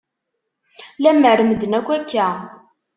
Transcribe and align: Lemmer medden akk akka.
Lemmer 1.03 1.39
medden 1.49 1.77
akk 1.79 1.89
akka. 1.97 2.27